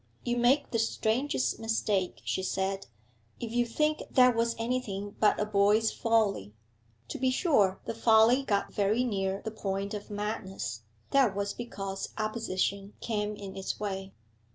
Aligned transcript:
'You 0.25 0.35
make 0.35 0.71
the 0.71 0.79
strangest 0.79 1.59
mistake,' 1.59 2.21
she 2.25 2.41
said, 2.41 2.87
'if 3.39 3.51
you 3.51 3.67
think 3.67 4.01
that 4.09 4.35
was 4.35 4.55
anything 4.57 5.15
but 5.19 5.39
a 5.39 5.45
boy's 5.45 5.91
folly. 5.91 6.55
To 7.09 7.19
be 7.19 7.29
sure 7.29 7.79
the 7.85 7.93
folly 7.93 8.41
got 8.41 8.73
very 8.73 9.03
near 9.03 9.43
the 9.45 9.51
point 9.51 9.93
of 9.93 10.09
madness 10.09 10.81
that 11.11 11.35
was 11.35 11.53
because 11.53 12.13
opposition 12.17 12.93
came 12.99 13.35
in 13.35 13.55
its 13.55 13.79
way. 13.79 14.11